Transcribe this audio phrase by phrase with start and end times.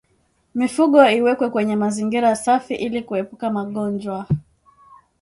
[0.59, 4.25] Mifugo iwekwe kwenye mazingira safi ili kuepuka magonjwa